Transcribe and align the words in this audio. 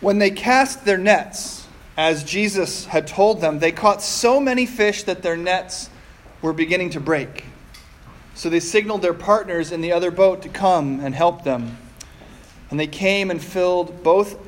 When 0.00 0.18
they 0.18 0.30
cast 0.30 0.84
their 0.84 0.98
nets, 0.98 1.66
as 1.96 2.24
Jesus 2.24 2.84
had 2.86 3.06
told 3.06 3.40
them, 3.40 3.58
they 3.58 3.72
caught 3.72 4.02
so 4.02 4.38
many 4.38 4.66
fish 4.66 5.04
that 5.04 5.22
their 5.22 5.36
nets 5.36 5.88
were 6.42 6.52
beginning 6.52 6.90
to 6.90 7.00
break. 7.00 7.44
So 8.34 8.50
they 8.50 8.60
signaled 8.60 9.00
their 9.00 9.14
partners 9.14 9.72
in 9.72 9.80
the 9.80 9.92
other 9.92 10.10
boat 10.10 10.42
to 10.42 10.50
come 10.50 11.00
and 11.00 11.14
help 11.14 11.42
them. 11.44 11.78
And 12.70 12.78
they 12.78 12.86
came 12.86 13.30
and 13.30 13.42
filled 13.42 14.02
both 14.02 14.38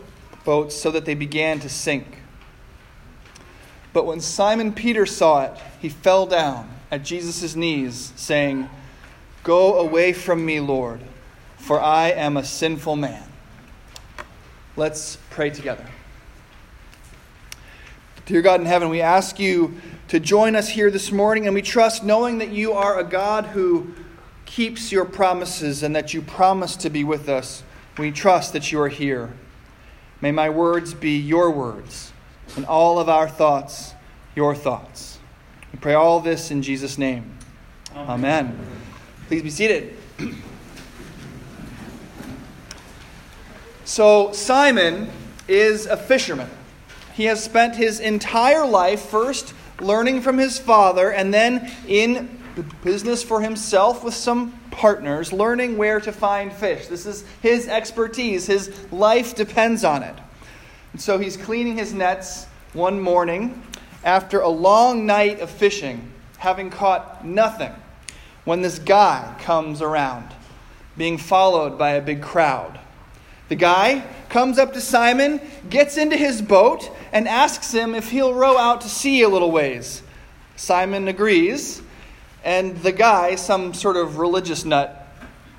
boats 0.45 0.77
so 0.77 0.91
that 0.91 1.07
they 1.07 1.15
began 1.15 1.61
to 1.61 1.69
sink. 1.69 2.19
But 3.95 4.05
when 4.05 4.21
Simon 4.21 4.73
Peter 4.73 5.07
saw 5.07 5.45
it, 5.45 5.57
he 5.81 5.89
fell 5.89 6.27
down 6.27 6.69
at 6.91 7.03
Jesus' 7.03 7.57
knees, 7.57 8.13
saying, 8.17 8.69
Go 9.43 9.79
away 9.79 10.13
from 10.13 10.45
me, 10.45 10.61
Lord, 10.61 11.01
for 11.57 11.81
I 11.81 12.11
am 12.11 12.37
a 12.37 12.45
sinful 12.45 12.97
man. 12.97 13.28
Let's 14.79 15.19
pray 15.31 15.51
together. 15.51 15.85
Dear 18.27 18.43
God 18.43 18.61
in 18.61 18.67
heaven, 18.67 18.91
we 18.91 19.01
ask 19.01 19.41
you 19.41 19.75
to 20.07 20.21
join 20.21 20.55
us 20.55 20.69
here 20.69 20.89
this 20.89 21.11
morning, 21.11 21.47
and 21.47 21.55
we 21.57 21.63
trust 21.63 22.05
knowing 22.05 22.39
that 22.39 22.51
you 22.51 22.75
are 22.75 22.97
a 22.97 23.03
God 23.03 23.47
who 23.47 23.93
keeps 24.47 24.93
your 24.93 25.05
promises 25.05 25.83
and 25.83 25.97
that 25.97 26.15
you 26.15 26.23
promise 26.23 26.77
to 26.77 26.91
be 26.91 27.03
with 27.03 27.29
us. 27.29 27.65
We 27.99 28.13
trust 28.13 28.53
that 28.53 28.71
you 28.71 28.81
are 28.81 28.89
here. 28.89 29.33
May 30.21 30.31
my 30.31 30.49
words 30.49 30.95
be 30.95 31.19
your 31.19 31.51
words, 31.51 32.13
and 32.55 32.65
all 32.65 33.01
of 33.01 33.09
our 33.09 33.29
thoughts 33.29 33.95
your 34.37 34.55
thoughts. 34.55 35.19
We 35.73 35.81
pray 35.81 35.95
all 35.95 36.21
this 36.21 36.53
in 36.53 36.63
Jesus' 36.63 36.99
name. 36.99 37.37
Amen. 37.97 38.47
Amen. 38.47 38.67
Please 39.27 39.43
be 39.43 39.51
seated. 39.51 39.97
So, 43.89 44.33
Simon 44.33 45.11
is 45.49 45.87
a 45.87 45.97
fisherman. 45.97 46.51
He 47.15 47.25
has 47.25 47.43
spent 47.43 47.75
his 47.75 48.01
entire 48.01 48.67
life 48.67 49.01
first 49.01 49.55
learning 49.81 50.21
from 50.21 50.37
his 50.37 50.59
father 50.59 51.11
and 51.11 51.33
then 51.33 51.73
in 51.87 52.39
business 52.85 53.23
for 53.23 53.41
himself 53.41 54.05
with 54.05 54.13
some 54.13 54.53
partners, 54.71 55.33
learning 55.33 55.79
where 55.79 56.01
to 56.01 56.13
find 56.13 56.53
fish. 56.53 56.87
This 56.89 57.07
is 57.07 57.25
his 57.41 57.67
expertise. 57.67 58.47
His 58.47 58.71
life 58.93 59.35
depends 59.35 59.85
on 59.85 60.03
it. 60.03 60.17
And 60.93 61.01
so 61.01 61.17
he's 61.17 61.39
cleaning 61.39 61.79
his 61.79 61.95
nets 61.95 62.45
one 62.75 63.01
morning 63.01 63.63
after 64.05 64.41
a 64.41 64.51
long 64.51 65.07
night 65.07 65.41
of 65.41 65.49
fishing, 65.49 66.13
having 66.37 66.69
caught 66.69 67.25
nothing, 67.25 67.73
when 68.45 68.61
this 68.61 68.79
guy 68.79 69.35
comes 69.41 69.81
around, 69.81 70.35
being 70.99 71.17
followed 71.17 71.79
by 71.79 71.93
a 71.93 72.03
big 72.03 72.21
crowd. 72.21 72.79
The 73.49 73.57
guy 73.57 74.05
comes 74.29 74.59
up 74.59 74.75
to 74.75 74.81
Simon, 74.81 75.41
gets 75.71 75.97
into 75.97 76.17
his 76.17 76.43
boat, 76.43 76.91
and 77.13 77.27
asks 77.27 77.73
him 77.73 77.95
if 77.95 78.11
he'll 78.11 78.35
row 78.35 78.59
out 78.59 78.83
to 78.83 78.89
sea 78.89 79.23
a 79.23 79.29
little 79.29 79.51
ways. 79.51 80.03
Simon 80.57 81.09
agrees, 81.09 81.81
and 82.45 82.77
the 82.79 82.93
guy, 82.93 83.37
some 83.37 83.73
sort 83.73 83.97
of 83.97 84.19
religious 84.19 84.65
nut, 84.65 85.07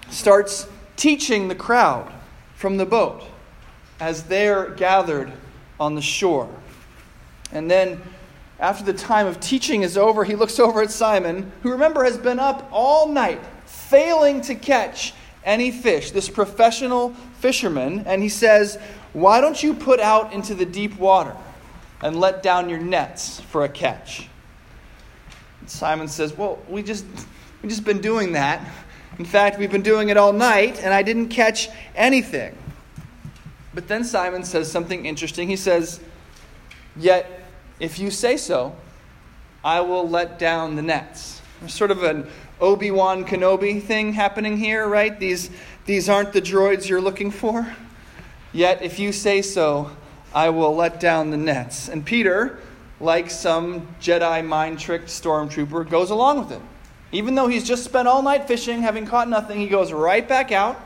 starts 0.09 0.67
teaching 0.95 1.47
the 1.47 1.55
crowd 1.55 2.11
from 2.55 2.77
the 2.77 2.85
boat 2.85 3.23
as 3.99 4.23
they're 4.23 4.69
gathered 4.71 5.31
on 5.79 5.95
the 5.95 6.01
shore. 6.01 6.49
And 7.51 7.71
then, 7.71 8.01
after 8.59 8.83
the 8.83 8.93
time 8.93 9.25
of 9.25 9.39
teaching 9.39 9.81
is 9.81 9.97
over, 9.97 10.23
he 10.23 10.35
looks 10.35 10.59
over 10.59 10.81
at 10.81 10.91
Simon, 10.91 11.51
who 11.63 11.71
remember 11.71 12.03
has 12.03 12.17
been 12.17 12.39
up 12.39 12.67
all 12.71 13.07
night, 13.07 13.39
failing 13.65 14.41
to 14.41 14.55
catch 14.55 15.13
any 15.43 15.71
fish, 15.71 16.11
this 16.11 16.29
professional 16.29 17.15
fisherman, 17.39 18.03
and 18.05 18.21
he 18.21 18.29
says, 18.29 18.77
Why 19.13 19.41
don't 19.41 19.61
you 19.61 19.73
put 19.73 19.99
out 19.99 20.33
into 20.33 20.53
the 20.53 20.65
deep 20.65 20.97
water 20.97 21.35
and 22.01 22.19
let 22.19 22.43
down 22.43 22.69
your 22.69 22.79
nets 22.79 23.39
for 23.39 23.63
a 23.63 23.69
catch? 23.69 24.27
And 25.61 25.69
Simon 25.69 26.07
says, 26.07 26.37
Well, 26.37 26.59
we 26.67 26.83
just 26.83 27.05
we 27.61 27.69
just 27.69 27.83
been 27.83 28.01
doing 28.01 28.33
that. 28.33 28.65
In 29.17 29.25
fact, 29.25 29.59
we've 29.59 29.71
been 29.71 29.81
doing 29.81 30.09
it 30.09 30.17
all 30.17 30.31
night, 30.31 30.81
and 30.81 30.93
I 30.93 31.03
didn't 31.03 31.27
catch 31.27 31.67
anything. 31.95 32.55
But 33.73 33.87
then 33.87 34.03
Simon 34.03 34.43
says 34.43 34.71
something 34.71 35.05
interesting. 35.05 35.47
He 35.47 35.55
says, 35.55 35.99
Yet, 36.95 37.43
if 37.79 37.99
you 37.99 38.11
say 38.11 38.37
so, 38.37 38.75
I 39.63 39.81
will 39.81 40.07
let 40.07 40.39
down 40.39 40.75
the 40.75 40.81
nets. 40.81 41.41
There's 41.59 41.73
sort 41.73 41.91
of 41.91 42.03
an 42.03 42.27
Obi 42.61 42.91
Wan 42.91 43.25
Kenobi 43.25 43.81
thing 43.81 44.13
happening 44.13 44.57
here, 44.57 44.87
right? 44.87 45.17
These, 45.19 45.49
these 45.89 46.07
aren't 46.07 46.33
the 46.33 46.41
droids 46.41 46.87
you're 46.87 47.01
looking 47.01 47.31
for. 47.31 47.75
Yet, 48.53 48.83
if 48.83 48.99
you 48.99 49.11
say 49.11 49.41
so, 49.41 49.89
I 50.31 50.51
will 50.51 50.75
let 50.75 50.99
down 50.99 51.31
the 51.31 51.37
nets. 51.37 51.89
And 51.89 52.05
Peter, 52.05 52.59
like 52.99 53.31
some 53.31 53.87
Jedi 53.99 54.45
mind 54.45 54.77
tricked 54.77 55.07
stormtrooper, 55.07 55.89
goes 55.89 56.11
along 56.11 56.41
with 56.41 56.51
it. 56.51 56.61
Even 57.11 57.33
though 57.33 57.47
he's 57.47 57.67
just 57.67 57.83
spent 57.83 58.07
all 58.07 58.21
night 58.21 58.47
fishing, 58.47 58.83
having 58.83 59.07
caught 59.07 59.27
nothing, 59.27 59.59
he 59.59 59.65
goes 59.65 59.91
right 59.91 60.29
back 60.29 60.51
out 60.51 60.79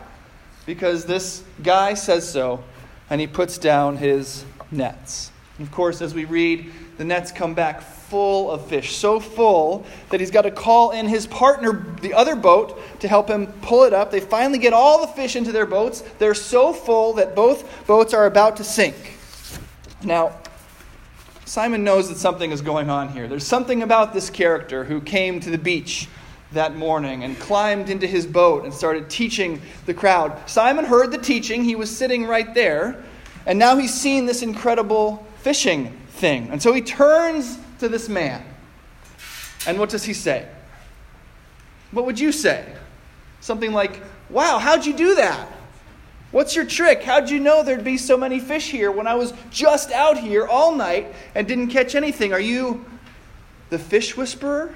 because 0.65 1.03
this 1.03 1.43
guy 1.61 1.95
says 1.95 2.25
so, 2.31 2.63
and 3.09 3.19
he 3.19 3.27
puts 3.27 3.57
down 3.57 3.97
his 3.97 4.45
nets. 4.71 5.32
And 5.57 5.67
of 5.67 5.71
course, 5.71 6.01
as 6.01 6.13
we 6.13 6.25
read, 6.25 6.71
the 6.97 7.03
nets 7.03 7.31
come 7.31 7.53
back 7.53 7.81
full 7.81 8.49
of 8.51 8.67
fish, 8.67 8.95
so 8.95 9.19
full 9.19 9.85
that 10.09 10.19
he's 10.19 10.31
got 10.31 10.43
to 10.43 10.51
call 10.51 10.91
in 10.91 11.07
his 11.07 11.27
partner, 11.27 11.85
the 12.01 12.13
other 12.13 12.35
boat, 12.35 12.79
to 12.99 13.07
help 13.07 13.27
him 13.27 13.47
pull 13.61 13.83
it 13.83 13.93
up. 13.93 14.11
They 14.11 14.19
finally 14.19 14.59
get 14.59 14.73
all 14.73 15.01
the 15.01 15.07
fish 15.13 15.35
into 15.35 15.51
their 15.51 15.65
boats. 15.65 16.01
They're 16.19 16.33
so 16.33 16.73
full 16.73 17.13
that 17.13 17.35
both 17.35 17.85
boats 17.87 18.13
are 18.13 18.25
about 18.25 18.57
to 18.57 18.63
sink. 18.63 18.95
Now, 20.03 20.37
Simon 21.45 21.83
knows 21.83 22.09
that 22.09 22.17
something 22.17 22.51
is 22.51 22.61
going 22.61 22.89
on 22.89 23.09
here. 23.09 23.27
There's 23.27 23.45
something 23.45 23.83
about 23.83 24.13
this 24.13 24.29
character 24.29 24.83
who 24.83 25.01
came 25.01 25.39
to 25.41 25.49
the 25.49 25.57
beach 25.57 26.07
that 26.51 26.75
morning 26.75 27.23
and 27.23 27.37
climbed 27.39 27.89
into 27.89 28.07
his 28.07 28.25
boat 28.25 28.63
and 28.63 28.73
started 28.73 29.09
teaching 29.09 29.61
the 29.85 29.93
crowd. 29.93 30.37
Simon 30.49 30.85
heard 30.85 31.11
the 31.11 31.17
teaching, 31.17 31.63
he 31.63 31.75
was 31.75 31.95
sitting 31.95 32.25
right 32.25 32.53
there, 32.53 33.03
and 33.45 33.59
now 33.59 33.75
he's 33.77 33.93
seen 33.93 34.25
this 34.25 34.41
incredible 34.41 35.25
fishing 35.43 35.91
thing. 36.09 36.47
And 36.49 36.61
so 36.61 36.73
he 36.73 36.81
turns 36.81 37.59
to 37.79 37.89
this 37.89 38.07
man. 38.07 38.43
And 39.67 39.77
what 39.77 39.89
does 39.89 40.03
he 40.03 40.13
say? 40.13 40.47
What 41.91 42.05
would 42.05 42.19
you 42.19 42.31
say? 42.31 42.65
Something 43.41 43.73
like, 43.73 44.01
Wow, 44.29 44.57
how'd 44.57 44.85
you 44.85 44.93
do 44.93 45.15
that? 45.15 45.47
What's 46.31 46.55
your 46.55 46.65
trick? 46.65 47.03
How'd 47.03 47.29
you 47.29 47.39
know 47.39 47.61
there'd 47.61 47.83
be 47.83 47.97
so 47.97 48.17
many 48.17 48.39
fish 48.39 48.71
here 48.71 48.89
when 48.89 49.05
I 49.05 49.13
was 49.13 49.33
just 49.51 49.91
out 49.91 50.17
here 50.17 50.47
all 50.47 50.73
night 50.73 51.13
and 51.35 51.47
didn't 51.47 51.67
catch 51.67 51.93
anything? 51.93 52.33
Are 52.33 52.39
you 52.39 52.83
the 53.69 53.77
fish 53.77 54.17
whisperer? 54.17 54.75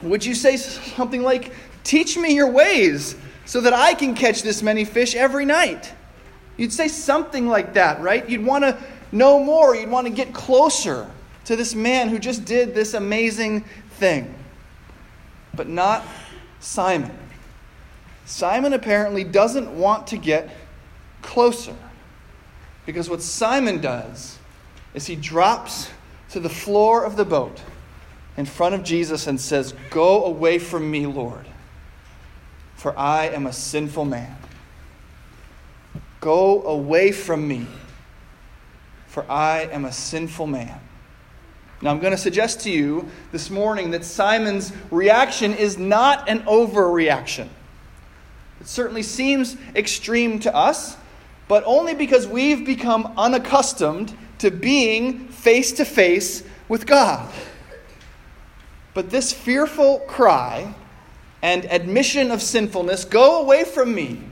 Would 0.00 0.24
you 0.24 0.34
say 0.34 0.56
something 0.56 1.22
like, 1.22 1.52
Teach 1.82 2.16
me 2.16 2.34
your 2.34 2.50
ways 2.50 3.16
so 3.44 3.60
that 3.60 3.72
I 3.72 3.94
can 3.94 4.14
catch 4.14 4.42
this 4.42 4.62
many 4.62 4.84
fish 4.84 5.14
every 5.14 5.44
night? 5.44 5.92
You'd 6.56 6.72
say 6.72 6.88
something 6.88 7.46
like 7.46 7.74
that, 7.74 8.00
right? 8.00 8.28
You'd 8.28 8.44
want 8.44 8.64
to 8.64 8.78
know 9.12 9.42
more. 9.42 9.76
You'd 9.76 9.90
want 9.90 10.06
to 10.06 10.12
get 10.12 10.32
closer 10.32 11.10
to 11.44 11.56
this 11.56 11.74
man 11.74 12.08
who 12.08 12.18
just 12.18 12.44
did 12.44 12.74
this 12.74 12.94
amazing 12.94 13.64
thing. 13.98 14.34
But 15.54 15.68
not 15.68 16.04
Simon. 16.60 17.16
Simon 18.24 18.72
apparently 18.72 19.22
doesn't 19.22 19.70
want 19.70 20.08
to 20.08 20.16
get 20.16 20.50
closer. 21.22 21.76
Because 22.84 23.10
what 23.10 23.22
Simon 23.22 23.80
does 23.80 24.38
is 24.94 25.06
he 25.06 25.16
drops 25.16 25.90
to 26.30 26.40
the 26.40 26.48
floor 26.48 27.04
of 27.04 27.16
the 27.16 27.24
boat 27.24 27.60
in 28.36 28.46
front 28.46 28.74
of 28.74 28.82
Jesus 28.82 29.26
and 29.26 29.40
says, 29.40 29.74
Go 29.90 30.24
away 30.24 30.58
from 30.58 30.90
me, 30.90 31.06
Lord, 31.06 31.46
for 32.74 32.96
I 32.98 33.26
am 33.28 33.46
a 33.46 33.52
sinful 33.52 34.04
man. 34.04 34.36
Go 36.26 36.64
away 36.64 37.12
from 37.12 37.46
me, 37.46 37.68
for 39.06 39.24
I 39.30 39.68
am 39.70 39.84
a 39.84 39.92
sinful 39.92 40.48
man. 40.48 40.80
Now, 41.80 41.92
I'm 41.92 42.00
going 42.00 42.10
to 42.10 42.18
suggest 42.18 42.62
to 42.62 42.70
you 42.72 43.08
this 43.30 43.48
morning 43.48 43.92
that 43.92 44.04
Simon's 44.04 44.72
reaction 44.90 45.54
is 45.54 45.78
not 45.78 46.28
an 46.28 46.40
overreaction. 46.40 47.46
It 48.60 48.66
certainly 48.66 49.04
seems 49.04 49.56
extreme 49.76 50.40
to 50.40 50.52
us, 50.52 50.96
but 51.46 51.62
only 51.64 51.94
because 51.94 52.26
we've 52.26 52.66
become 52.66 53.14
unaccustomed 53.16 54.12
to 54.38 54.50
being 54.50 55.28
face 55.28 55.70
to 55.74 55.84
face 55.84 56.42
with 56.68 56.86
God. 56.86 57.32
But 58.94 59.10
this 59.10 59.32
fearful 59.32 60.00
cry 60.08 60.74
and 61.40 61.66
admission 61.66 62.32
of 62.32 62.42
sinfulness, 62.42 63.04
go 63.04 63.42
away 63.42 63.62
from 63.62 63.94
me, 63.94 64.22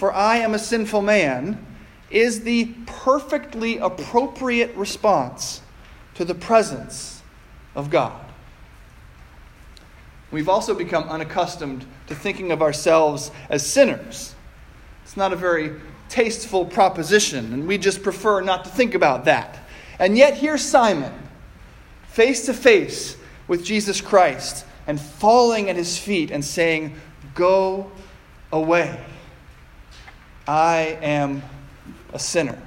for 0.00 0.14
I 0.14 0.38
am 0.38 0.54
a 0.54 0.58
sinful 0.58 1.02
man, 1.02 1.62
is 2.10 2.40
the 2.40 2.72
perfectly 2.86 3.76
appropriate 3.76 4.74
response 4.74 5.60
to 6.14 6.24
the 6.24 6.34
presence 6.34 7.20
of 7.74 7.90
God. 7.90 8.18
We've 10.30 10.48
also 10.48 10.74
become 10.74 11.04
unaccustomed 11.10 11.84
to 12.06 12.14
thinking 12.14 12.50
of 12.50 12.62
ourselves 12.62 13.30
as 13.50 13.66
sinners. 13.66 14.34
It's 15.02 15.18
not 15.18 15.34
a 15.34 15.36
very 15.36 15.78
tasteful 16.08 16.64
proposition, 16.64 17.52
and 17.52 17.68
we 17.68 17.76
just 17.76 18.02
prefer 18.02 18.40
not 18.40 18.64
to 18.64 18.70
think 18.70 18.94
about 18.94 19.26
that. 19.26 19.58
And 19.98 20.16
yet, 20.16 20.32
here's 20.32 20.62
Simon, 20.62 21.12
face 22.08 22.46
to 22.46 22.54
face 22.54 23.18
with 23.48 23.62
Jesus 23.62 24.00
Christ, 24.00 24.64
and 24.86 24.98
falling 24.98 25.68
at 25.68 25.76
his 25.76 25.98
feet 25.98 26.30
and 26.30 26.42
saying, 26.42 26.94
Go 27.34 27.92
away. 28.50 28.98
I 30.50 30.98
am 31.00 31.44
a 32.12 32.18
sinner. 32.18 32.60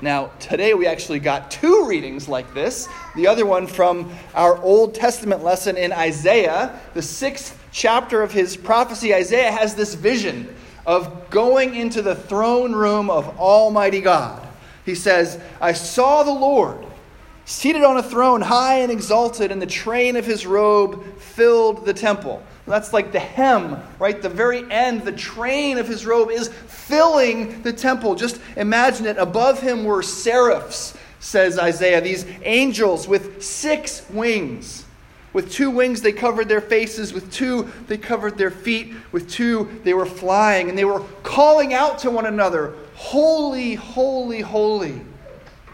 Now, 0.00 0.30
today 0.38 0.72
we 0.72 0.86
actually 0.86 1.18
got 1.18 1.50
two 1.50 1.86
readings 1.88 2.28
like 2.28 2.54
this. 2.54 2.88
The 3.16 3.26
other 3.26 3.44
one 3.44 3.66
from 3.66 4.12
our 4.36 4.56
Old 4.62 4.94
Testament 4.94 5.42
lesson 5.42 5.76
in 5.76 5.90
Isaiah, 5.90 6.78
the 6.94 7.02
sixth 7.02 7.60
chapter 7.72 8.22
of 8.22 8.30
his 8.30 8.56
prophecy. 8.56 9.12
Isaiah 9.12 9.50
has 9.50 9.74
this 9.74 9.96
vision 9.96 10.54
of 10.86 11.28
going 11.28 11.74
into 11.74 12.02
the 12.02 12.14
throne 12.14 12.72
room 12.72 13.10
of 13.10 13.36
Almighty 13.36 14.00
God. 14.00 14.46
He 14.86 14.94
says, 14.94 15.40
I 15.60 15.72
saw 15.72 16.22
the 16.22 16.30
Lord 16.30 16.86
seated 17.46 17.82
on 17.82 17.96
a 17.96 18.02
throne, 18.02 18.42
high 18.42 18.76
and 18.76 18.92
exalted, 18.92 19.50
and 19.50 19.60
the 19.60 19.66
train 19.66 20.14
of 20.14 20.24
his 20.24 20.46
robe 20.46 21.18
filled 21.18 21.84
the 21.84 21.94
temple. 21.94 22.44
That's 22.68 22.92
like 22.92 23.12
the 23.12 23.18
hem, 23.18 23.82
right? 23.98 24.20
The 24.20 24.28
very 24.28 24.70
end, 24.70 25.02
the 25.02 25.12
train 25.12 25.78
of 25.78 25.88
his 25.88 26.06
robe 26.06 26.30
is 26.30 26.48
filling 26.48 27.62
the 27.62 27.72
temple. 27.72 28.14
Just 28.14 28.40
imagine 28.56 29.06
it. 29.06 29.18
Above 29.18 29.60
him 29.60 29.84
were 29.84 30.02
seraphs, 30.02 30.96
says 31.20 31.58
Isaiah, 31.58 32.00
these 32.00 32.26
angels 32.42 33.08
with 33.08 33.42
six 33.42 34.08
wings. 34.10 34.84
With 35.32 35.52
two 35.52 35.70
wings, 35.70 36.00
they 36.00 36.12
covered 36.12 36.48
their 36.48 36.60
faces. 36.60 37.12
With 37.12 37.30
two, 37.32 37.70
they 37.86 37.98
covered 37.98 38.38
their 38.38 38.50
feet. 38.50 38.94
With 39.12 39.30
two, 39.30 39.80
they 39.84 39.94
were 39.94 40.06
flying. 40.06 40.68
And 40.68 40.78
they 40.78 40.84
were 40.84 41.00
calling 41.22 41.74
out 41.74 41.98
to 42.00 42.10
one 42.10 42.26
another 42.26 42.74
Holy, 42.94 43.74
holy, 43.74 44.40
holy 44.40 45.00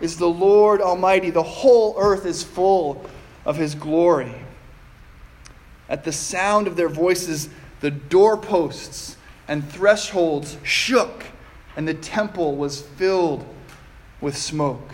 is 0.02 0.19
the 0.19 0.29
Lord 0.29 0.82
Almighty. 0.82 1.31
The 1.31 1.43
whole 1.43 1.94
earth 1.96 2.26
is 2.26 2.43
full 2.43 3.06
of 3.46 3.56
his 3.56 3.75
glory. 3.75 4.35
At 5.88 6.04
the 6.04 6.12
sound 6.12 6.66
of 6.66 6.76
their 6.76 6.88
voices, 6.88 7.48
the 7.81 7.90
doorposts 7.90 9.16
and 9.48 9.69
thresholds 9.70 10.56
shook, 10.62 11.25
and 11.76 11.86
the 11.86 11.94
temple 11.94 12.56
was 12.56 12.81
filled 12.81 13.44
with 14.20 14.36
smoke. 14.36 14.92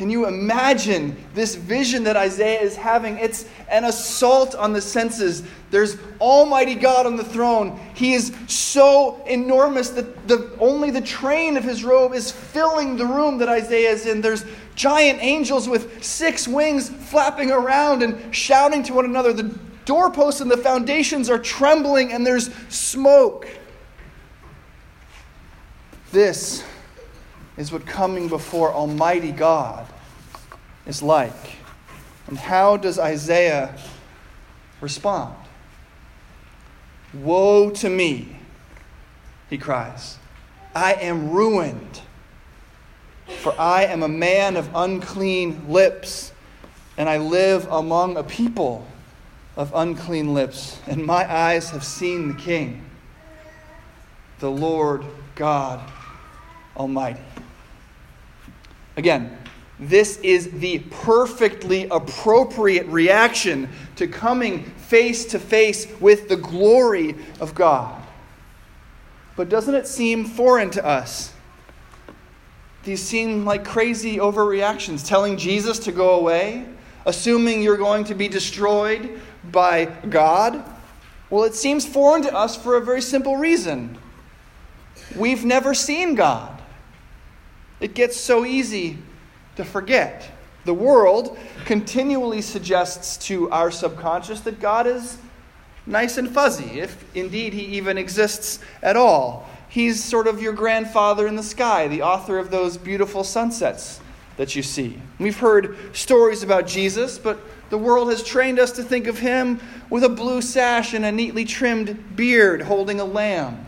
Can 0.00 0.08
you 0.08 0.26
imagine 0.26 1.14
this 1.34 1.56
vision 1.56 2.04
that 2.04 2.16
Isaiah 2.16 2.60
is 2.60 2.74
having? 2.74 3.18
It's 3.18 3.44
an 3.68 3.84
assault 3.84 4.54
on 4.54 4.72
the 4.72 4.80
senses. 4.80 5.42
There's 5.70 5.98
Almighty 6.20 6.74
God 6.74 7.04
on 7.04 7.16
the 7.16 7.24
throne. 7.24 7.78
He 7.94 8.14
is 8.14 8.34
so 8.46 9.22
enormous 9.26 9.90
that 9.90 10.26
the, 10.26 10.56
only 10.58 10.90
the 10.90 11.02
train 11.02 11.58
of 11.58 11.64
his 11.64 11.84
robe 11.84 12.14
is 12.14 12.30
filling 12.32 12.96
the 12.96 13.04
room 13.04 13.36
that 13.38 13.50
Isaiah 13.50 13.90
is 13.90 14.06
in. 14.06 14.22
There's 14.22 14.46
giant 14.74 15.22
angels 15.22 15.68
with 15.68 16.02
six 16.02 16.48
wings 16.48 16.88
flapping 16.88 17.50
around 17.50 18.02
and 18.02 18.34
shouting 18.34 18.82
to 18.84 18.94
one 18.94 19.04
another. 19.04 19.34
The 19.34 19.54
doorposts 19.90 20.40
and 20.40 20.48
the 20.48 20.56
foundations 20.56 21.28
are 21.28 21.36
trembling, 21.36 22.12
and 22.12 22.24
there's 22.24 22.54
smoke. 22.68 23.48
This 26.12 26.62
is 27.56 27.72
what 27.72 27.86
coming 27.86 28.28
before 28.28 28.72
Almighty 28.72 29.32
God 29.32 29.84
is 30.86 31.02
like. 31.02 31.56
And 32.28 32.38
how 32.38 32.76
does 32.76 33.00
Isaiah 33.00 33.76
respond? 34.80 35.34
Woe 37.12 37.70
to 37.70 37.90
me, 37.90 38.36
he 39.48 39.58
cries. 39.58 40.18
I 40.72 40.92
am 40.92 41.30
ruined, 41.30 42.00
for 43.38 43.60
I 43.60 43.86
am 43.86 44.04
a 44.04 44.08
man 44.08 44.56
of 44.56 44.70
unclean 44.72 45.68
lips, 45.68 46.30
and 46.96 47.08
I 47.08 47.18
live 47.18 47.66
among 47.68 48.16
a 48.16 48.22
people 48.22 48.86
of 49.60 49.70
unclean 49.74 50.32
lips, 50.32 50.80
and 50.86 51.04
my 51.04 51.30
eyes 51.30 51.68
have 51.68 51.84
seen 51.84 52.28
the 52.28 52.34
King, 52.34 52.82
the 54.38 54.50
Lord 54.50 55.04
God 55.34 55.86
Almighty. 56.74 57.20
Again, 58.96 59.36
this 59.78 60.16
is 60.20 60.50
the 60.60 60.78
perfectly 60.90 61.86
appropriate 61.90 62.86
reaction 62.86 63.68
to 63.96 64.06
coming 64.06 64.64
face 64.64 65.26
to 65.26 65.38
face 65.38 65.86
with 66.00 66.30
the 66.30 66.38
glory 66.38 67.14
of 67.38 67.54
God. 67.54 68.02
But 69.36 69.50
doesn't 69.50 69.74
it 69.74 69.86
seem 69.86 70.24
foreign 70.24 70.70
to 70.70 70.86
us? 70.86 71.34
These 72.84 73.02
seem 73.02 73.44
like 73.44 73.66
crazy 73.66 74.16
overreactions. 74.16 75.06
Telling 75.06 75.36
Jesus 75.36 75.78
to 75.80 75.92
go 75.92 76.14
away, 76.18 76.64
assuming 77.06 77.62
you're 77.62 77.76
going 77.76 78.04
to 78.04 78.14
be 78.14 78.28
destroyed 78.28 79.20
by 79.50 79.86
God? 80.08 80.62
Well, 81.28 81.44
it 81.44 81.54
seems 81.54 81.86
foreign 81.86 82.22
to 82.22 82.34
us 82.34 82.56
for 82.56 82.76
a 82.76 82.80
very 82.80 83.02
simple 83.02 83.36
reason. 83.36 83.98
We've 85.16 85.44
never 85.44 85.74
seen 85.74 86.14
God. 86.14 86.60
It 87.80 87.94
gets 87.94 88.16
so 88.16 88.44
easy 88.44 88.98
to 89.56 89.64
forget. 89.64 90.30
The 90.64 90.74
world 90.74 91.38
continually 91.64 92.42
suggests 92.42 93.16
to 93.28 93.50
our 93.50 93.70
subconscious 93.70 94.40
that 94.40 94.60
God 94.60 94.86
is 94.86 95.18
nice 95.86 96.18
and 96.18 96.28
fuzzy, 96.28 96.80
if 96.80 97.04
indeed 97.16 97.52
he 97.54 97.64
even 97.76 97.96
exists 97.96 98.60
at 98.82 98.96
all. 98.96 99.48
He's 99.68 100.02
sort 100.02 100.26
of 100.26 100.42
your 100.42 100.52
grandfather 100.52 101.26
in 101.26 101.36
the 101.36 101.42
sky, 101.42 101.88
the 101.88 102.02
author 102.02 102.38
of 102.38 102.50
those 102.50 102.76
beautiful 102.76 103.24
sunsets 103.24 104.00
that 104.40 104.56
you 104.56 104.62
see. 104.62 104.98
We've 105.18 105.38
heard 105.38 105.76
stories 105.94 106.42
about 106.42 106.66
Jesus, 106.66 107.18
but 107.18 107.38
the 107.68 107.76
world 107.76 108.08
has 108.08 108.22
trained 108.22 108.58
us 108.58 108.72
to 108.72 108.82
think 108.82 109.06
of 109.06 109.18
him 109.18 109.60
with 109.90 110.02
a 110.02 110.08
blue 110.08 110.40
sash 110.40 110.94
and 110.94 111.04
a 111.04 111.12
neatly 111.12 111.44
trimmed 111.44 112.16
beard 112.16 112.62
holding 112.62 113.00
a 113.00 113.04
lamb. 113.04 113.66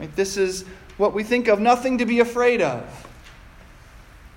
Right? 0.00 0.16
This 0.16 0.38
is 0.38 0.64
what 0.96 1.12
we 1.12 1.22
think 1.22 1.48
of, 1.48 1.60
nothing 1.60 1.98
to 1.98 2.06
be 2.06 2.20
afraid 2.20 2.62
of. 2.62 3.06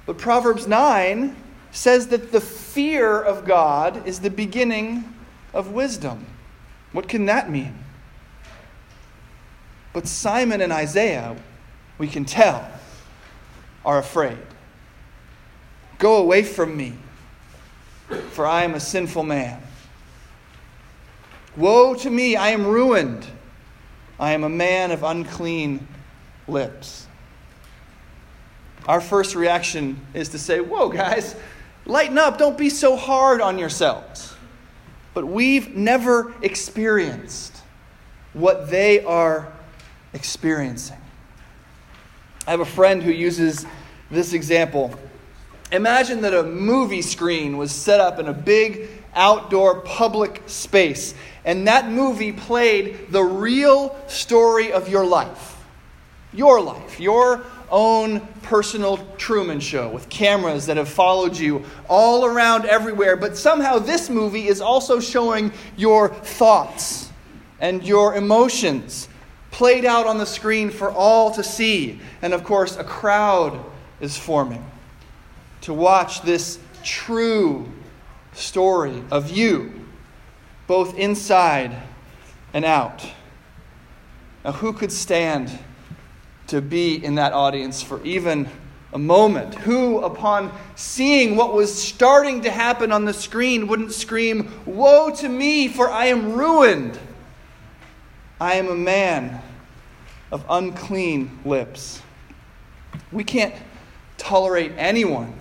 But 0.06 0.18
Proverbs 0.18 0.68
9 0.68 1.34
says 1.72 2.10
that 2.10 2.34
the 2.34 2.42
fear 2.42 3.18
of 3.18 3.46
God 3.46 4.06
is 4.06 4.20
the 4.20 4.30
beginning 4.30 5.06
of 5.54 5.72
wisdom. 5.72 6.26
What 6.92 7.08
can 7.08 7.26
that 7.28 7.50
mean? 7.50 7.86
But 9.94 10.10
Simon 10.10 10.60
and 10.60 10.74
Isaiah, 10.74 11.38
we 11.98 12.10
can 12.10 12.26
tell, 12.26 12.70
are 13.86 13.98
afraid. 13.98 14.40
Go 16.00 16.18
away 16.18 16.42
from 16.42 16.76
me 16.76 16.96
for 18.32 18.46
I 18.46 18.64
am 18.64 18.76
a 18.76 18.80
sinful 18.80 19.24
man. 19.24 19.62
Woe 21.56 21.94
to 21.96 22.10
me, 22.10 22.36
I 22.36 22.50
am 22.50 22.66
ruined. 22.66 23.26
I 24.20 24.32
am 24.32 24.44
a 24.44 24.50
man 24.50 24.92
of 24.92 25.04
unclean 25.04 25.88
lips. 26.48 27.08
Our 28.88 29.02
first 29.02 29.36
reaction 29.36 30.00
is 30.14 30.30
to 30.30 30.40
say, 30.40 30.60
Whoa, 30.60 30.90
guys, 30.90 31.36
lighten 31.86 32.18
up. 32.18 32.38
Don't 32.38 32.58
be 32.58 32.70
so 32.70 32.96
hard 32.96 33.42
on 33.42 33.58
yourselves. 33.58 34.34
But 35.14 35.26
we've 35.26 35.76
never 35.76 36.34
experienced 36.42 37.58
what 38.34 38.70
they 38.70 39.04
are 39.04 39.52
experiencing. 40.14 40.98
I 42.48 42.52
have 42.52 42.62
a 42.62 42.66
friend 42.66 43.04
who 43.04 43.12
uses 43.12 43.66
this 44.10 44.34
example 44.34 44.98
Imagine 45.72 46.22
that 46.22 46.34
a 46.34 46.44
movie 46.44 47.04
screen 47.04 47.58
was 47.58 47.72
set 47.72 48.00
up 48.00 48.18
in 48.18 48.28
a 48.28 48.34
big 48.34 48.90
outdoor 49.14 49.82
public 49.82 50.42
space, 50.48 51.14
and 51.46 51.68
that 51.68 51.90
movie 51.90 52.32
played 52.32 53.12
the 53.12 53.24
real 53.24 53.96
story 54.08 54.72
of 54.72 54.90
your 54.90 55.06
life. 55.06 55.58
Your 56.34 56.62
life, 56.62 57.00
your 57.00 57.44
own 57.70 58.22
personal 58.42 58.98
Truman 59.18 59.60
Show 59.60 59.90
with 59.90 60.10
cameras 60.10 60.66
that 60.68 60.78
have 60.78 60.90
followed 60.90 61.38
you 61.38 61.64
all 61.88 62.26
around 62.26 62.66
everywhere. 62.66 63.16
But 63.16 63.38
somehow 63.38 63.78
this 63.80 64.10
movie 64.10 64.48
is 64.48 64.62
also 64.62 65.00
showing 65.00 65.52
your 65.78 66.10
thoughts 66.10 67.12
and 67.60 67.84
your 67.84 68.16
emotions 68.16 69.08
played 69.52 69.86
out 69.86 70.08
on 70.08 70.18
the 70.18 70.26
screen 70.26 70.70
for 70.70 70.92
all 70.92 71.32
to 71.32 71.44
see. 71.44 72.00
And 72.22 72.34
of 72.34 72.44
course, 72.44 72.76
a 72.78 72.84
crowd 72.84 73.60
is 74.00 74.18
forming 74.18 74.64
to 75.70 75.74
watch 75.76 76.24
this 76.24 76.58
true 76.84 77.64
story 78.34 79.04
of 79.12 79.30
you, 79.30 79.86
both 80.66 80.98
inside 80.98 81.80
and 82.56 82.66
out. 82.66 83.08
Now, 84.44 84.54
who 84.54 84.74
could 84.74 84.92
stand 84.92 85.52
to 86.48 86.60
be 86.60 86.96
in 86.96 87.14
that 87.16 87.34
audience 87.34 87.84
for 87.84 88.04
even 88.04 88.50
a 88.94 88.98
moment? 88.98 89.54
Who, 89.54 90.00
upon 90.00 90.52
seeing 90.76 91.36
what 91.36 91.54
was 91.54 91.72
starting 91.72 92.42
to 92.42 92.50
happen 92.50 92.92
on 92.92 93.06
the 93.06 93.14
screen, 93.14 93.68
wouldn't 93.68 93.94
scream, 93.94 94.52
Woe 94.66 95.14
to 95.18 95.30
me, 95.30 95.68
for 95.68 95.92
I 95.92 96.08
am 96.08 96.34
ruined? 96.34 96.98
I 98.42 98.56
am 98.56 98.70
a 98.70 98.76
man 98.76 99.40
of 100.32 100.44
unclean 100.50 101.38
lips. 101.46 102.02
We 103.12 103.24
can't 103.24 103.54
tolerate 104.18 104.72
anyone 104.76 105.36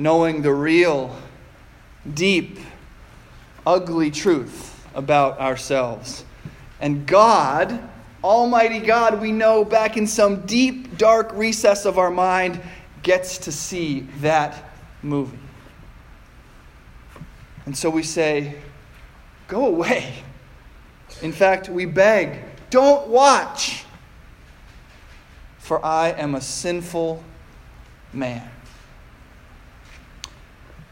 knowing 0.00 0.40
the 0.40 0.52
real, 0.52 1.14
deep, 2.14 2.58
ugly 3.66 4.10
truth 4.10 4.88
about 4.94 5.38
ourselves. 5.38 6.24
And 6.80 7.06
God, 7.06 7.86
Almighty 8.24 8.78
God, 8.78 9.20
we 9.20 9.30
know 9.30 9.62
back 9.62 9.98
in 9.98 10.06
some 10.06 10.46
deep, 10.46 10.96
dark 10.96 11.30
recess 11.34 11.84
of 11.84 11.98
our 11.98 12.10
mind, 12.10 12.62
gets 13.02 13.36
to 13.38 13.52
see 13.52 14.00
that 14.20 14.70
movie. 15.02 15.38
And 17.66 17.76
so 17.76 17.90
we 17.90 18.02
say, 18.02 18.56
Go 19.48 19.66
away. 19.66 20.14
In 21.20 21.32
fact, 21.32 21.68
we 21.68 21.84
beg, 21.84 22.42
Don't 22.70 23.06
watch, 23.08 23.84
for 25.58 25.84
I 25.84 26.08
am 26.12 26.34
a 26.36 26.40
sinful 26.40 27.22
man. 28.14 28.50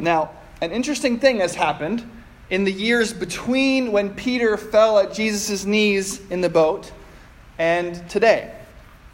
Now, 0.01 0.31
an 0.61 0.73
interesting 0.73 1.19
thing 1.19 1.41
has 1.41 1.55
happened 1.55 2.09
in 2.51 2.65
the 2.65 2.73
years 2.73 3.13
between 3.13 3.93
when 3.93 4.15
Peter 4.15 4.57
fell 4.57 4.99
at 4.99 5.13
Jesus' 5.13 5.65
knees 5.65 6.21
in 6.31 6.41
the 6.41 6.49
boat 6.49 6.93
and 7.59 8.09
today. 8.09 8.55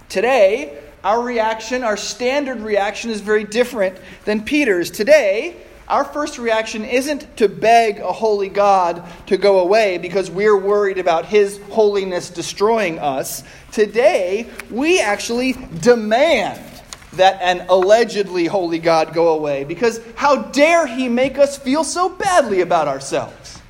Today, 0.08 0.78
our 1.02 1.22
reaction, 1.22 1.82
our 1.82 1.96
standard 1.96 2.60
reaction, 2.60 3.10
is 3.10 3.20
very 3.20 3.44
different 3.44 3.98
than 4.24 4.44
Peter's. 4.44 4.90
Today, 4.90 5.56
our 5.88 6.04
first 6.04 6.38
reaction 6.38 6.84
isn't 6.84 7.36
to 7.36 7.48
beg 7.48 7.98
a 7.98 8.12
holy 8.12 8.48
God 8.48 9.02
to 9.26 9.36
go 9.36 9.60
away 9.60 9.98
because 9.98 10.30
we're 10.30 10.56
worried 10.56 10.98
about 10.98 11.26
his 11.26 11.60
holiness 11.70 12.30
destroying 12.30 12.98
us. 12.98 13.42
Today, 13.70 14.48
we 14.70 15.00
actually 15.00 15.52
demand 15.80 16.73
that 17.16 17.40
an 17.42 17.66
allegedly 17.68 18.46
holy 18.46 18.78
God 18.78 19.12
go 19.12 19.28
away 19.34 19.64
because 19.64 20.00
how 20.16 20.42
dare 20.42 20.86
he 20.86 21.08
make 21.08 21.38
us 21.38 21.56
feel 21.56 21.84
so 21.84 22.08
badly 22.08 22.60
about 22.60 22.88
ourselves? 22.88 23.60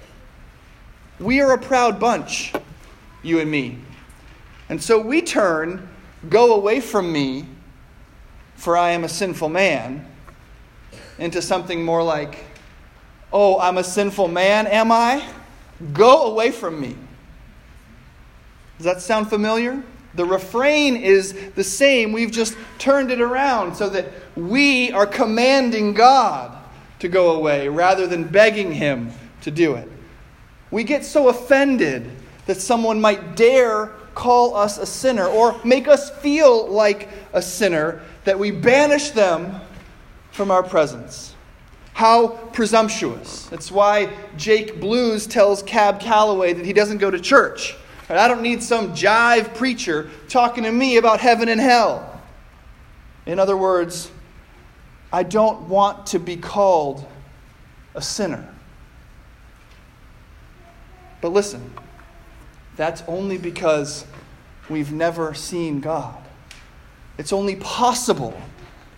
We 1.19 1.41
are 1.41 1.53
a 1.53 1.59
proud 1.59 2.01
bunch, 2.01 2.53
you 3.23 3.41
and 3.41 3.51
me. 3.51 3.79
And 4.69 4.83
so 4.83 4.99
we 4.99 5.23
turn, 5.23 5.89
go 6.29 6.55
away 6.55 6.81
from 6.81 7.13
me, 7.13 7.47
for 8.57 8.77
I 8.77 8.91
am 8.91 9.05
a 9.05 9.09
sinful 9.09 9.49
man, 9.49 10.07
into 11.19 11.41
something 11.41 11.85
more 11.85 12.03
like, 12.03 12.45
oh, 13.33 13.59
I'm 13.59 13.79
a 13.79 13.85
sinful 13.85 14.29
man, 14.29 14.67
am 14.67 14.91
I? 14.91 15.25
Go 15.93 16.27
away 16.27 16.51
from 16.51 16.81
me. 16.81 16.97
Does 18.79 18.87
that 18.87 19.01
sound 19.01 19.29
familiar? 19.29 19.83
The 20.17 20.25
refrain 20.25 20.97
is 20.97 21.35
the 21.55 21.65
same. 21.65 22.13
We've 22.13 22.31
just 22.31 22.57
turned 22.79 23.11
it 23.11 23.21
around 23.21 23.75
so 23.75 23.89
that 23.89 24.09
we 24.37 24.93
are 24.93 25.07
commanding 25.07 25.93
God 25.95 26.57
to 27.01 27.09
go 27.09 27.33
away 27.33 27.69
rather 27.69 28.07
than 28.07 28.25
begging 28.25 28.73
Him 28.73 29.11
to 29.43 29.51
do 29.51 29.75
it. 29.75 29.89
We 30.71 30.85
get 30.85 31.05
so 31.05 31.29
offended 31.29 32.11
that 32.47 32.61
someone 32.61 33.01
might 33.01 33.37
dare 33.37 33.93
call 34.15 34.55
us 34.55 34.79
a 34.79 34.87
sinner 34.87 35.27
or 35.27 35.61
make 35.65 35.89
us 35.89 36.11
feel 36.19 36.69
like 36.69 37.09
a 37.33 37.43
sinner 37.43 38.01
that 38.25 38.39
we 38.39 38.51
banish 38.51 39.11
them 39.11 39.61
from 40.31 40.51
our 40.51 40.63
presence. 40.63 41.35
How 41.93 42.29
presumptuous. 42.29 43.47
That's 43.47 43.71
why 43.71 44.13
Jake 44.37 44.81
Blues 44.81 45.27
tells 45.27 45.63
Cab 45.63 46.01
Calloway 46.01 46.53
that 46.53 46.65
he 46.65 46.73
doesn't 46.73 46.99
go 46.99 47.11
to 47.11 47.21
church 47.21 47.77
I 48.09 48.29
don't 48.29 48.43
need 48.43 48.63
some 48.63 48.95
jive 48.95 49.55
preacher 49.55 50.11
talking 50.29 50.65
to 50.65 50.73
me 50.73 50.99
about 50.99 51.21
heaven 51.21 51.49
and 51.49 51.61
hell. 51.61 52.23
In 53.27 53.39
other 53.39 53.57
words, 53.57 54.11
I 55.13 55.23
don't 55.23 55.69
want 55.69 56.09
to 56.09 56.19
be 56.19 56.37
called 56.37 57.07
a 57.95 58.03
sinner. 58.03 58.47
But 61.21 61.29
listen, 61.31 61.73
that's 62.77 63.03
only 63.09 63.39
because 63.39 64.05
we've 64.69 64.93
never 64.93 65.33
seen 65.33 65.81
God. 65.81 66.17
It's 67.17 67.33
only 67.33 67.57
possible 67.57 68.39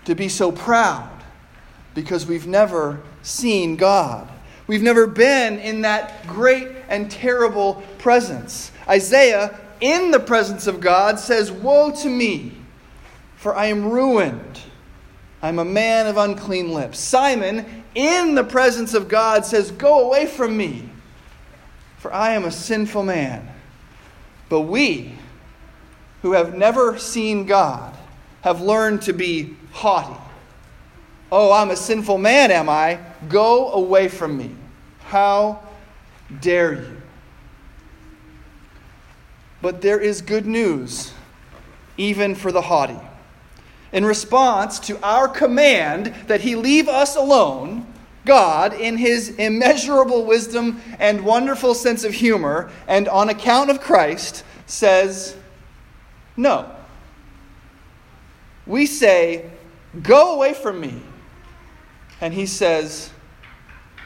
to 0.06 0.14
be 0.14 0.28
so 0.28 0.50
proud 0.50 1.10
because 1.94 2.26
we've 2.26 2.46
never 2.46 3.00
seen 3.22 3.76
God. 3.76 4.28
We've 4.66 4.82
never 4.82 5.06
been 5.06 5.58
in 5.58 5.82
that 5.82 6.26
great 6.26 6.68
and 6.88 7.10
terrible 7.10 7.82
presence. 7.98 8.72
Isaiah, 8.88 9.58
in 9.80 10.10
the 10.10 10.20
presence 10.20 10.66
of 10.66 10.80
God, 10.80 11.18
says, 11.18 11.50
Woe 11.50 11.90
to 12.02 12.08
me, 12.08 12.52
for 13.36 13.54
I 13.54 13.66
am 13.66 13.90
ruined. 13.90 14.60
I'm 15.42 15.58
a 15.58 15.64
man 15.64 16.06
of 16.06 16.16
unclean 16.16 16.72
lips. 16.72 16.98
Simon, 16.98 17.84
in 17.94 18.34
the 18.34 18.44
presence 18.44 18.94
of 18.94 19.08
God, 19.08 19.44
says, 19.44 19.70
Go 19.70 20.06
away 20.06 20.26
from 20.26 20.56
me, 20.56 20.88
for 21.98 22.12
I 22.12 22.32
am 22.32 22.44
a 22.44 22.50
sinful 22.50 23.02
man. 23.02 23.48
But 24.48 24.62
we, 24.62 25.12
who 26.22 26.32
have 26.32 26.56
never 26.56 26.98
seen 26.98 27.46
God, 27.46 27.96
have 28.42 28.60
learned 28.60 29.02
to 29.02 29.12
be 29.12 29.56
haughty. 29.72 30.18
Oh, 31.30 31.52
I'm 31.52 31.70
a 31.70 31.76
sinful 31.76 32.18
man, 32.18 32.50
am 32.50 32.68
I? 32.68 33.00
Go 33.28 33.72
away 33.72 34.08
from 34.08 34.36
me. 34.36 34.54
How 35.04 35.62
dare 36.40 36.74
you? 36.74 37.02
But 39.62 39.80
there 39.80 39.98
is 39.98 40.20
good 40.20 40.46
news, 40.46 41.12
even 41.96 42.34
for 42.34 42.52
the 42.52 42.62
haughty. 42.62 42.98
In 43.92 44.04
response 44.04 44.78
to 44.80 45.02
our 45.02 45.28
command 45.28 46.14
that 46.26 46.42
he 46.42 46.54
leave 46.56 46.88
us 46.88 47.16
alone, 47.16 47.86
God, 48.26 48.74
in 48.74 48.98
his 48.98 49.30
immeasurable 49.30 50.24
wisdom 50.24 50.80
and 50.98 51.24
wonderful 51.24 51.74
sense 51.74 52.04
of 52.04 52.12
humor, 52.12 52.70
and 52.88 53.08
on 53.08 53.28
account 53.28 53.70
of 53.70 53.80
Christ, 53.80 54.44
says, 54.66 55.36
No. 56.36 56.70
We 58.66 58.84
say, 58.86 59.50
Go 60.02 60.34
away 60.34 60.52
from 60.52 60.80
me. 60.80 61.00
And 62.20 62.34
he 62.34 62.46
says, 62.46 63.10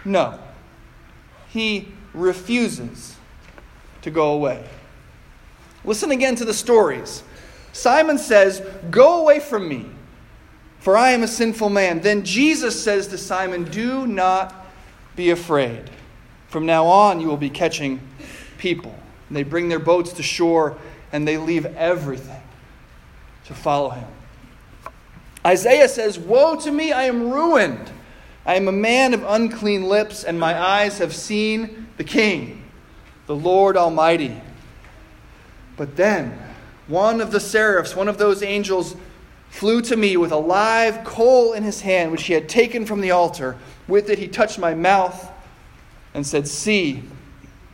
No. 0.05 0.39
He 1.49 1.89
refuses 2.13 3.17
to 4.03 4.11
go 4.11 4.33
away. 4.33 4.69
Listen 5.85 6.11
again 6.11 6.37
to 6.37 6.45
the 6.45 6.55
stories. 6.55 7.23
Simon 7.73 8.19
says, 8.19 8.63
Go 8.91 9.23
away 9.23 9.41
from 9.41 9.69
me, 9.69 9.87
for 10.79 10.97
I 10.97 11.11
am 11.11 11.23
a 11.23 11.29
sinful 11.29 11.71
man. 11.71 12.01
Then 12.01 12.25
Jesus 12.25 12.83
says 12.83 13.07
to 13.09 13.19
Simon, 13.19 13.65
Do 13.65 14.07
not 14.07 14.55
be 15.17 15.31
afraid. 15.31 15.91
From 16.49 16.67
now 16.67 16.87
on, 16.87 17.21
you 17.21 17.29
will 17.29 17.37
be 17.37 17.51
catching 17.51 18.01
people. 18.59 18.95
And 19.29 19.37
they 19.37 19.45
bring 19.45 19.69
their 19.69 19.79
boats 19.79 20.13
to 20.15 20.23
shore 20.23 20.77
and 21.13 21.27
they 21.27 21.37
leave 21.37 21.67
everything 21.67 22.43
to 23.47 23.55
follow 23.55 23.91
him. 23.91 24.07
Isaiah 25.45 25.89
says, 25.89 26.19
Woe 26.19 26.57
to 26.57 26.71
me, 26.71 26.93
I 26.93 27.05
am 27.05 27.31
ruined. 27.31 27.91
I 28.45 28.55
am 28.55 28.69
a 28.69 28.73
man 28.73 29.15
of 29.15 29.23
unclean 29.25 29.85
lips, 29.85 30.25
and 30.25 30.39
my 30.39 30.59
eyes 30.59 30.99
have 30.99 31.15
seen 31.15 31.89
the 31.97 32.05
King, 32.05 32.65
the 33.27 33.37
Lord 33.37 33.77
Almighty. 33.77 34.41
But 35.81 35.97
then, 35.97 36.39
one 36.89 37.23
of 37.23 37.33
the 37.33 37.41
seraphs, 37.41 37.97
one 37.97 38.07
of 38.07 38.19
those 38.19 38.43
angels, 38.43 38.97
flew 39.49 39.81
to 39.81 39.97
me 39.97 40.15
with 40.19 40.31
a 40.31 40.37
live 40.37 41.05
coal 41.05 41.55
in 41.55 41.63
his 41.63 41.81
hand, 41.81 42.13
which 42.13 42.25
he 42.25 42.35
had 42.35 42.51
taken 42.51 42.85
from 42.85 43.01
the 43.01 43.13
altar. 43.13 43.57
With 43.89 44.11
it, 44.11 44.19
he 44.19 44.29
touched 44.29 44.59
my 44.59 44.75
mouth 44.75 45.33
and 46.13 46.27
said, 46.27 46.47
See, 46.47 47.03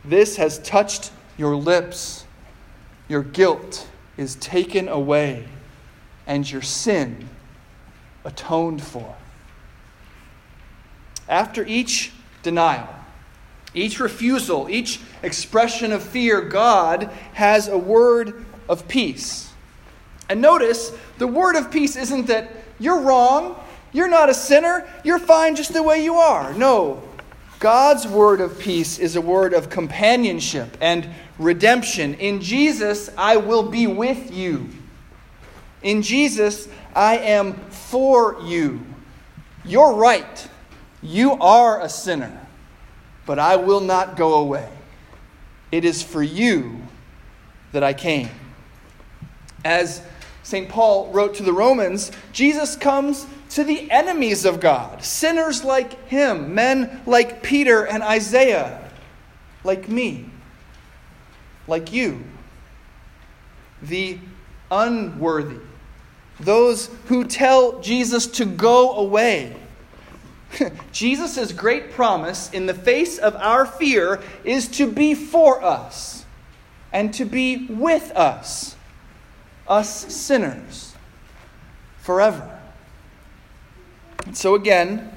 this 0.05 0.37
has 0.37 0.59
touched 0.59 1.11
your 1.37 1.57
lips. 1.57 2.25
Your 3.09 3.23
guilt 3.23 3.85
is 4.15 4.35
taken 4.35 4.87
away, 4.87 5.45
and 6.25 6.49
your 6.49 6.61
sin 6.61 7.27
atoned 8.23 8.81
for. 8.81 9.17
After 11.27 11.65
each 11.65 12.13
denial, 12.41 12.87
each 13.77 13.99
refusal, 13.99 14.69
each 14.69 14.99
expression 15.23 15.91
of 15.91 16.03
fear, 16.03 16.41
God 16.41 17.09
has 17.33 17.67
a 17.67 17.77
word 17.77 18.45
of 18.67 18.87
peace. 18.87 19.51
And 20.29 20.41
notice, 20.41 20.91
the 21.17 21.27
word 21.27 21.55
of 21.55 21.71
peace 21.71 21.95
isn't 21.95 22.27
that 22.27 22.51
you're 22.79 22.99
wrong, 22.99 23.55
you're 23.93 24.09
not 24.09 24.29
a 24.29 24.33
sinner, 24.33 24.87
you're 25.03 25.19
fine 25.19 25.55
just 25.55 25.73
the 25.73 25.83
way 25.83 26.03
you 26.03 26.15
are. 26.15 26.53
No. 26.53 27.03
God's 27.59 28.07
word 28.07 28.41
of 28.41 28.59
peace 28.59 28.99
is 28.99 29.15
a 29.15 29.21
word 29.21 29.53
of 29.53 29.69
companionship 29.69 30.77
and 30.79 31.09
redemption. 31.39 32.13
In 32.15 32.41
Jesus, 32.41 33.09
I 33.17 33.37
will 33.37 33.63
be 33.63 33.87
with 33.87 34.31
you. 34.31 34.69
In 35.81 36.03
Jesus, 36.03 36.67
I 36.95 37.17
am 37.17 37.53
for 37.69 38.39
you. 38.43 38.81
You're 39.65 39.93
right. 39.93 40.47
You 41.01 41.33
are 41.33 41.81
a 41.81 41.89
sinner 41.89 42.46
but 43.27 43.37
I 43.37 43.57
will 43.57 43.81
not 43.81 44.15
go 44.15 44.35
away. 44.35 44.67
It 45.71 45.85
is 45.85 46.01
for 46.01 46.23
you 46.23 46.81
that 47.73 47.83
I 47.83 47.93
came. 47.93 48.29
As 49.63 50.01
St. 50.43 50.69
Paul 50.69 51.11
wrote 51.11 51.35
to 51.35 51.43
the 51.43 51.51
Romans, 51.51 52.11
Jesus 52.31 52.77
comes 52.77 53.27
to 53.49 53.65
the 53.65 53.91
enemies 53.91 54.45
of 54.45 54.61
God, 54.61 55.03
sinners 55.03 55.63
like 55.63 56.07
him, 56.07 56.55
men 56.55 57.01
like 57.05 57.43
Peter 57.43 57.85
and 57.85 58.01
Isaiah, 58.01 58.89
like 59.65 59.89
me, 59.89 60.29
like 61.67 61.91
you, 61.91 62.23
the 63.81 64.19
unworthy, 64.71 65.59
those 66.39 66.89
who 67.07 67.25
tell 67.25 67.81
Jesus 67.81 68.25
to 68.27 68.45
go 68.45 68.95
away. 68.95 69.55
Jesus' 70.91 71.51
great 71.51 71.91
promise 71.91 72.51
in 72.51 72.65
the 72.65 72.73
face 72.73 73.17
of 73.17 73.35
our 73.35 73.65
fear 73.65 74.21
is 74.43 74.67
to 74.69 74.91
be 74.91 75.13
for 75.13 75.63
us 75.63 76.25
and 76.91 77.13
to 77.13 77.25
be 77.25 77.67
with 77.67 78.11
us, 78.11 78.75
us 79.67 80.13
sinners, 80.13 80.95
forever. 81.99 82.59
And 84.25 84.35
so, 84.35 84.55
again, 84.55 85.13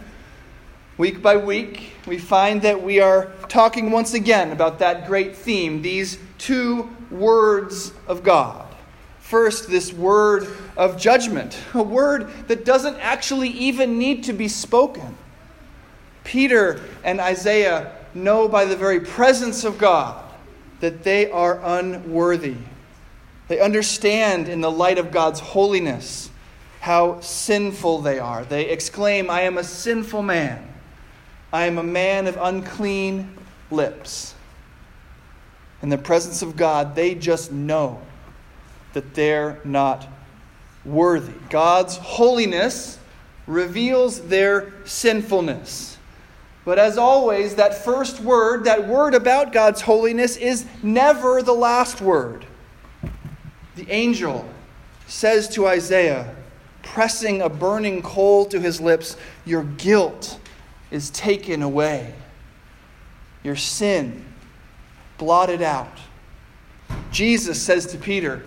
week 0.98 1.22
by 1.22 1.36
week, 1.36 1.92
we 2.06 2.18
find 2.18 2.62
that 2.62 2.82
we 2.82 3.00
are 3.00 3.32
talking 3.48 3.90
once 3.90 4.14
again 4.14 4.52
about 4.52 4.78
that 4.80 5.06
great 5.06 5.34
theme, 5.34 5.82
these 5.82 6.18
two 6.38 6.88
words 7.10 7.92
of 8.06 8.22
God. 8.22 8.69
First, 9.30 9.70
this 9.70 9.92
word 9.92 10.48
of 10.76 10.98
judgment, 10.98 11.56
a 11.72 11.84
word 11.84 12.32
that 12.48 12.64
doesn't 12.64 12.96
actually 12.96 13.50
even 13.50 13.96
need 13.96 14.24
to 14.24 14.32
be 14.32 14.48
spoken. 14.48 15.16
Peter 16.24 16.80
and 17.04 17.20
Isaiah 17.20 17.96
know 18.12 18.48
by 18.48 18.64
the 18.64 18.74
very 18.74 18.98
presence 18.98 19.62
of 19.62 19.78
God 19.78 20.20
that 20.80 21.04
they 21.04 21.30
are 21.30 21.60
unworthy. 21.62 22.56
They 23.46 23.60
understand 23.60 24.48
in 24.48 24.62
the 24.62 24.70
light 24.70 24.98
of 24.98 25.12
God's 25.12 25.38
holiness 25.38 26.28
how 26.80 27.20
sinful 27.20 28.00
they 28.00 28.18
are. 28.18 28.44
They 28.44 28.68
exclaim, 28.68 29.30
I 29.30 29.42
am 29.42 29.58
a 29.58 29.64
sinful 29.64 30.22
man. 30.22 30.66
I 31.52 31.66
am 31.66 31.78
a 31.78 31.84
man 31.84 32.26
of 32.26 32.36
unclean 32.36 33.38
lips. 33.70 34.34
In 35.82 35.88
the 35.88 35.98
presence 35.98 36.42
of 36.42 36.56
God, 36.56 36.96
they 36.96 37.14
just 37.14 37.52
know 37.52 38.02
that 38.92 39.14
they're 39.14 39.60
not 39.64 40.06
worthy. 40.84 41.32
God's 41.48 41.96
holiness 41.96 42.98
reveals 43.46 44.20
their 44.22 44.72
sinfulness. 44.84 45.98
But 46.64 46.78
as 46.78 46.98
always, 46.98 47.56
that 47.56 47.84
first 47.84 48.20
word, 48.20 48.64
that 48.64 48.86
word 48.86 49.14
about 49.14 49.52
God's 49.52 49.80
holiness, 49.80 50.36
is 50.36 50.66
never 50.82 51.42
the 51.42 51.52
last 51.52 52.00
word. 52.00 52.44
The 53.76 53.90
angel 53.90 54.48
says 55.06 55.48
to 55.50 55.66
Isaiah, 55.66 56.34
pressing 56.82 57.42
a 57.42 57.48
burning 57.48 58.02
coal 58.02 58.44
to 58.46 58.60
his 58.60 58.80
lips, 58.80 59.16
Your 59.44 59.64
guilt 59.64 60.38
is 60.90 61.10
taken 61.10 61.62
away, 61.62 62.14
your 63.42 63.56
sin 63.56 64.24
blotted 65.18 65.62
out. 65.62 65.98
Jesus 67.10 67.60
says 67.60 67.86
to 67.86 67.98
Peter, 67.98 68.42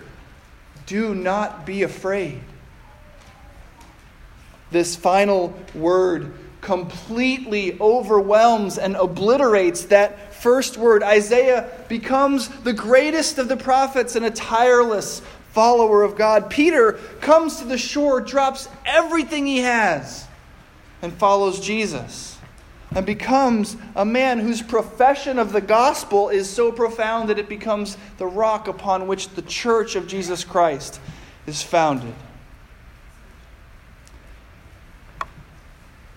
Do 0.86 1.14
not 1.14 1.64
be 1.64 1.82
afraid. 1.82 2.40
This 4.70 4.96
final 4.96 5.54
word 5.74 6.34
completely 6.60 7.78
overwhelms 7.80 8.78
and 8.78 8.96
obliterates 8.96 9.84
that 9.86 10.34
first 10.34 10.78
word. 10.78 11.02
Isaiah 11.02 11.70
becomes 11.88 12.48
the 12.48 12.72
greatest 12.72 13.38
of 13.38 13.48
the 13.48 13.56
prophets 13.56 14.16
and 14.16 14.24
a 14.24 14.30
tireless 14.30 15.20
follower 15.52 16.02
of 16.02 16.16
God. 16.16 16.50
Peter 16.50 16.94
comes 17.20 17.58
to 17.58 17.64
the 17.64 17.78
shore, 17.78 18.20
drops 18.20 18.68
everything 18.84 19.46
he 19.46 19.58
has, 19.58 20.26
and 21.02 21.12
follows 21.12 21.60
Jesus. 21.60 22.33
And 22.94 23.04
becomes 23.04 23.76
a 23.96 24.04
man 24.04 24.38
whose 24.38 24.62
profession 24.62 25.38
of 25.38 25.52
the 25.52 25.60
gospel 25.60 26.28
is 26.28 26.48
so 26.48 26.70
profound 26.70 27.28
that 27.28 27.38
it 27.38 27.48
becomes 27.48 27.96
the 28.18 28.26
rock 28.26 28.68
upon 28.68 29.06
which 29.08 29.30
the 29.30 29.42
church 29.42 29.96
of 29.96 30.06
Jesus 30.06 30.44
Christ 30.44 31.00
is 31.46 31.62
founded. 31.62 32.14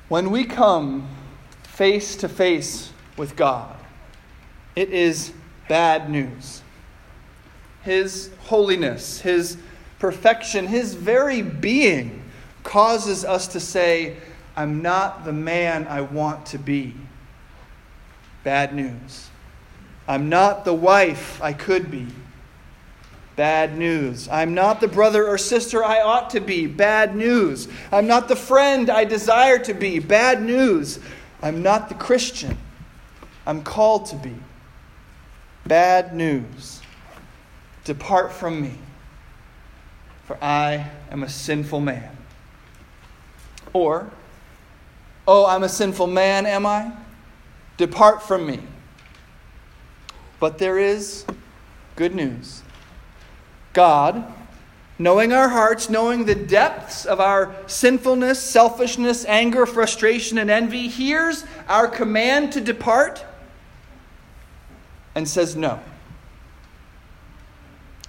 When 0.08 0.30
we 0.30 0.46
come 0.46 1.08
face 1.63 2.16
to 2.18 2.30
face 2.30 2.92
with 3.18 3.36
God, 3.36 3.76
it 4.76 4.90
is 4.90 5.34
bad 5.68 6.10
news. 6.10 6.62
His 7.82 8.30
holiness, 8.42 9.20
His 9.20 9.58
perfection, 10.00 10.68
His 10.68 10.94
very 10.94 11.42
being 11.42 12.24
causes 12.63 13.26
us 13.26 13.48
to 13.48 13.60
say, 13.60 14.18
I'm 14.58 14.82
not 14.82 15.24
the 15.24 15.32
man 15.32 15.88
I 15.88 16.02
want 16.02 16.48
to 16.48 16.58
be. 16.58 16.96
Bad 18.43 18.74
news. 18.74 19.30
I'm 20.08 20.28
not 20.28 20.65
the 20.65 20.74
wife 20.74 21.41
I 21.41 21.54
could 21.54 21.89
be. 21.89 22.08
Bad 23.36 23.78
news. 23.78 24.28
I'm 24.30 24.56
not 24.56 24.82
the 24.82 24.88
brother 24.88 25.28
or 25.28 25.38
sister 25.38 25.84
I 25.84 26.02
ought 26.02 26.32
to 26.32 26.39
be. 26.39 26.65
Bad 26.65 27.15
news. 27.15 27.67
I'm 27.91 28.08
not 28.08 28.28
the 28.28 28.36
friend 28.36 28.89
I 28.89 29.06
desire 29.06 29.60
to 29.60 29.74
be. 29.76 30.00
Bad 30.00 30.41
news. 30.41 31.00
I'm 31.41 31.62
not 31.62 31.88
the 31.88 31.96
Christian 31.96 32.58
I'm 33.48 33.63
called 33.63 34.08
to 34.08 34.17
be. 34.17 34.36
Bad 35.65 36.13
news. 36.13 36.82
Depart 37.86 38.34
from 38.34 38.62
me, 38.62 38.74
for 40.26 40.38
I 40.43 40.89
am 41.10 41.24
a 41.24 41.30
sinful 41.30 41.80
man. 41.80 42.17
Or, 43.72 44.12
Oh, 45.28 45.46
I'm 45.46 45.63
a 45.63 45.70
sinful 45.70 46.08
man, 46.08 46.46
am 46.46 46.66
I? 46.66 46.92
Depart 47.76 48.24
from 48.24 48.46
me. 48.46 48.62
But 50.40 50.58
there 50.58 50.80
is 50.80 51.26
good 51.98 52.16
news. 52.16 52.63
God, 53.74 54.34
knowing 54.98 55.34
our 55.34 55.50
hearts, 55.50 55.90
knowing 55.90 56.26
the 56.26 56.34
depths 56.34 57.06
of 57.06 57.20
our 57.20 57.54
sinfulness, 57.68 58.42
selfishness, 58.42 59.26
anger, 59.26 59.66
frustration, 59.66 60.38
and 60.38 60.50
envy, 60.50 60.88
hears 60.88 61.44
our 61.68 61.88
command 61.88 62.54
to 62.54 62.62
depart 62.62 63.26
and 65.13 65.28
says 65.28 65.56
no. 65.56 65.80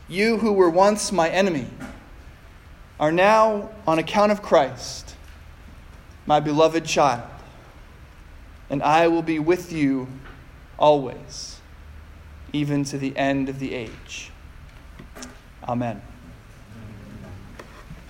You 0.09 0.39
who 0.39 0.53
were 0.53 0.71
once 0.71 1.11
my 1.11 1.29
enemy 1.29 1.67
are 3.01 3.13
now, 3.13 3.71
on 3.87 3.99
account 3.99 4.33
of 4.33 4.43
Christ, 4.43 5.08
my 6.29 6.41
beloved 6.41 6.85
child, 6.85 7.23
and 8.69 8.83
I 8.83 9.09
will 9.09 9.23
be 9.23 9.39
with 9.39 9.73
you 9.73 10.09
always, 10.79 11.59
even 12.53 12.85
to 12.85 12.99
the 12.99 13.17
end 13.17 13.49
of 13.49 13.59
the 13.59 13.73
age. 13.73 14.31
Amen. 15.67 16.03